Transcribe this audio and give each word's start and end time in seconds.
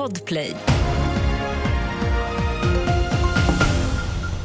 Podplay. 0.00 0.56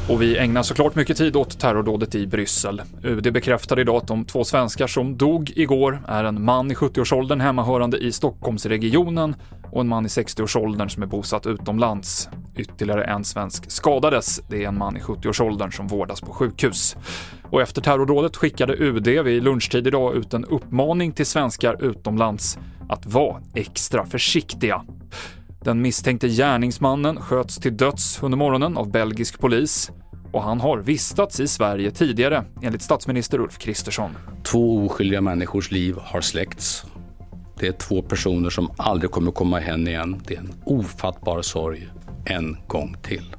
Och 0.08 0.22
vi 0.22 0.38
ägnar 0.38 0.62
såklart 0.62 0.94
mycket 0.94 1.16
tid 1.16 1.36
åt 1.36 1.58
terrordådet 1.60 2.14
i 2.14 2.26
Bryssel. 2.26 2.82
UD 3.02 3.32
bekräftade 3.32 3.80
idag 3.80 3.96
att 3.96 4.08
de 4.08 4.24
två 4.24 4.44
svenskar 4.44 4.86
som 4.86 5.16
dog 5.16 5.52
igår 5.56 6.02
är 6.08 6.24
en 6.24 6.44
man 6.44 6.70
i 6.70 6.74
70-årsåldern 6.74 7.40
hemmahörande 7.40 7.98
i 7.98 8.12
Stockholmsregionen 8.12 9.36
och 9.72 9.80
en 9.80 9.88
man 9.88 10.04
i 10.04 10.08
60-årsåldern 10.08 10.90
som 10.90 11.02
är 11.02 11.06
bosatt 11.06 11.46
utomlands. 11.46 12.28
Ytterligare 12.56 13.04
en 13.04 13.24
svensk 13.24 13.70
skadades. 13.70 14.40
Det 14.48 14.64
är 14.64 14.68
en 14.68 14.78
man 14.78 14.96
i 14.96 15.00
70-årsåldern 15.00 15.72
som 15.72 15.86
vårdas 15.86 16.20
på 16.20 16.32
sjukhus. 16.32 16.96
Och 17.42 17.62
efter 17.62 17.82
terrordådet 17.82 18.36
skickade 18.36 18.76
UD 18.76 19.08
vid 19.08 19.42
lunchtid 19.42 19.86
idag 19.86 20.16
ut 20.16 20.34
en 20.34 20.44
uppmaning 20.44 21.12
till 21.12 21.26
svenskar 21.26 21.84
utomlands 21.84 22.58
att 22.88 23.06
vara 23.06 23.42
extra 23.54 24.06
försiktiga. 24.06 24.82
Den 25.66 25.82
misstänkte 25.82 26.28
gärningsmannen 26.28 27.20
sköts 27.20 27.56
till 27.56 27.76
döds 27.76 28.22
under 28.22 28.38
morgonen 28.38 28.76
av 28.76 28.90
belgisk 28.90 29.38
polis 29.38 29.90
och 30.32 30.42
han 30.42 30.60
har 30.60 30.78
vistats 30.78 31.40
i 31.40 31.48
Sverige 31.48 31.90
tidigare, 31.90 32.44
enligt 32.62 32.82
statsminister 32.82 33.40
Ulf 33.40 33.58
Kristersson. 33.58 34.10
Två 34.42 34.86
oskyldiga 34.86 35.20
människors 35.20 35.70
liv 35.70 35.96
har 36.02 36.20
släckts. 36.20 36.84
Det 37.58 37.66
är 37.66 37.72
två 37.72 38.02
personer 38.02 38.50
som 38.50 38.70
aldrig 38.76 39.10
kommer 39.10 39.32
komma 39.32 39.58
hem 39.58 39.88
igen. 39.88 40.22
Det 40.26 40.34
är 40.34 40.38
en 40.38 40.52
ofattbar 40.64 41.42
sorg 41.42 41.88
en 42.24 42.56
gång 42.66 42.96
till. 43.02 43.36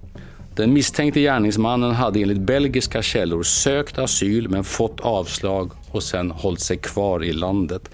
Den 0.56 0.74
misstänkte 0.74 1.20
gärningsmannen 1.20 1.92
hade 1.92 2.22
enligt 2.22 2.42
belgiska 2.42 3.02
källor 3.02 3.44
sökt 3.44 3.98
asyl 3.98 4.50
men 4.50 4.64
fått 4.64 5.00
avslag 5.00 5.72
och 5.92 6.04
sen 6.04 6.32
hållit 6.32 6.62
sig 6.62 6.78
kvar 6.78 7.24
i 7.24 7.34
landet. 7.34 7.90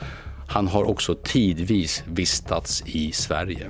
Han 0.48 0.68
har 0.68 0.90
också 0.90 1.16
tidvis 1.16 2.04
vistats 2.08 2.84
i 2.86 3.12
Sverige. 3.12 3.70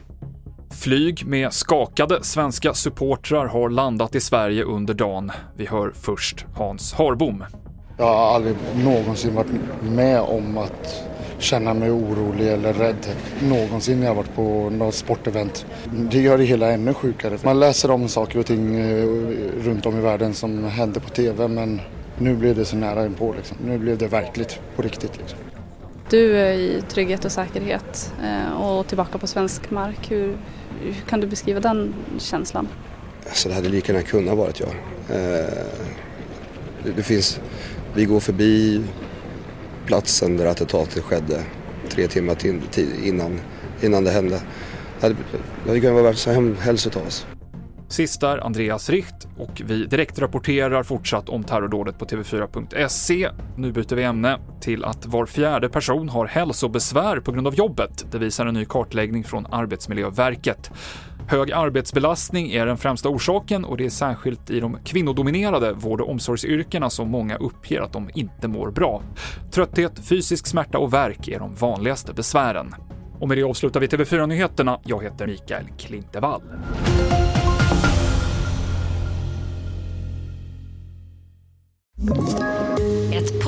Flyg 0.84 1.26
med 1.26 1.54
skakade 1.54 2.24
svenska 2.24 2.74
supportrar 2.74 3.46
har 3.46 3.70
landat 3.70 4.16
i 4.16 4.22
Sverige 4.22 4.64
under 4.64 4.94
dagen. 4.94 5.32
Vi 5.58 5.66
hör 5.66 5.92
först 5.96 6.46
Hans 6.56 6.94
Harbom. 6.94 7.44
Jag 7.98 8.06
har 8.06 8.36
aldrig 8.36 8.56
någonsin 8.76 9.36
varit 9.36 9.52
med 9.82 10.22
om 10.22 10.58
att 10.58 11.04
känna 11.40 11.74
mig 11.74 11.92
orolig 11.92 12.48
eller 12.48 12.74
rädd 12.74 13.08
någonsin 13.42 14.00
när 14.00 14.08
jag 14.08 14.16
varit 14.16 14.36
på 14.36 14.70
något 14.70 14.96
sportevent. 14.96 15.66
Det 16.12 16.22
gör 16.22 16.38
det 16.38 16.44
hela 16.44 16.72
ännu 16.72 16.94
sjukare. 16.94 17.38
Man 17.44 17.60
läser 17.60 17.92
om 17.92 18.08
saker 18.08 18.40
och 18.40 18.46
ting 18.46 18.76
eh, 18.76 19.06
runt 19.64 19.86
om 19.86 19.98
i 19.98 20.02
världen 20.02 20.34
som 20.34 20.64
händer 20.64 21.00
på 21.02 21.10
TV 21.10 21.48
men 21.48 21.82
nu 22.18 22.36
blev 22.36 22.56
det 22.56 22.66
så 22.66 22.76
nära 22.76 23.06
inpå. 23.06 23.34
Liksom. 23.38 23.58
Nu 23.66 23.78
blev 23.78 23.98
det 23.98 24.08
verkligt, 24.08 24.60
på 24.76 24.82
riktigt. 24.82 25.18
Liksom. 25.18 25.40
Du 26.10 26.38
är 26.38 26.54
i 26.54 26.84
trygghet 26.90 27.26
och 27.26 27.32
säkerhet 27.32 28.14
eh, 28.24 28.62
och 28.62 28.88
tillbaka 28.88 29.18
på 29.18 29.28
svensk 29.28 29.72
mark. 29.72 30.12
Hur, 30.12 30.38
hur 30.82 30.94
kan 31.10 31.20
du 31.20 31.28
beskriva 31.28 31.60
den 31.60 31.94
känslan? 32.18 32.68
Alltså 33.28 33.50
det 33.50 33.56
hade 33.56 33.70
lika 33.70 33.94
gärna 33.94 34.06
kunnat 34.06 34.38
varit 34.38 34.60
jag. 34.60 34.70
Eh, 35.10 35.48
det, 36.96 37.04
finns, 37.04 37.40
vi 37.96 38.06
går 38.06 38.20
förbi 38.20 38.82
platsen 39.86 40.38
där 40.38 40.46
attentatet 40.46 41.04
skedde 41.04 41.44
tre 41.90 42.08
timmar 42.08 42.36
till, 42.36 42.90
innan, 43.04 43.40
innan 43.82 44.04
det 44.04 44.12
hände. 44.12 44.42
Det 45.00 45.16
hade, 45.68 45.80
kunnat 45.80 45.94
vara 45.94 46.04
värt 46.04 46.18
så 46.18 46.32
hem, 46.32 46.58
helst 46.62 46.96
oss. 46.96 47.26
Sist 47.94 48.22
där 48.22 48.38
Andreas 48.46 48.90
Richt 48.90 49.28
och 49.38 49.62
vi 49.66 49.86
direktrapporterar 49.86 50.84
fortsatt 50.84 51.30
om 51.30 51.44
terrordådet 51.44 52.00
på 52.00 52.06
TV4.se. 52.06 53.30
Nu 53.58 53.72
byter 53.72 53.96
vi 53.96 54.04
ämne 54.04 54.40
till 54.62 54.84
att 54.84 55.06
var 55.06 55.26
fjärde 55.26 55.70
person 55.70 56.10
har 56.10 56.26
hälsobesvär 56.26 57.20
på 57.20 57.32
grund 57.32 57.48
av 57.48 57.56
jobbet. 57.56 58.06
Det 58.12 58.18
visar 58.18 58.46
en 58.46 58.54
ny 58.54 58.66
kartläggning 58.66 59.24
från 59.24 59.46
Arbetsmiljöverket. 59.46 60.72
Hög 61.28 61.52
arbetsbelastning 61.52 62.52
är 62.52 62.66
den 62.66 62.78
främsta 62.78 63.10
orsaken 63.10 63.66
och 63.66 63.78
det 63.78 63.86
är 63.86 63.90
särskilt 63.90 64.50
i 64.50 64.60
de 64.60 64.78
kvinnodominerade 64.86 65.74
vård 65.74 66.02
och 66.02 66.10
omsorgsyrkena 66.10 66.90
som 66.90 67.10
många 67.10 67.36
uppger 67.36 67.82
att 67.82 67.94
de 67.94 68.10
inte 68.14 68.48
mår 68.48 68.72
bra. 68.72 69.02
Trötthet, 69.52 70.08
fysisk 70.10 70.48
smärta 70.48 70.78
och 70.78 70.94
värk 70.94 71.28
är 71.28 71.40
de 71.40 71.56
vanligaste 71.56 72.14
besvären. 72.14 72.76
Och 73.20 73.28
med 73.28 73.38
det 73.38 73.44
avslutar 73.44 73.80
vi 73.80 73.88
TV4-nyheterna. 73.88 74.80
Jag 74.84 75.04
heter 75.04 75.28
Mikael 75.28 75.66
Klintevall. 75.78 76.42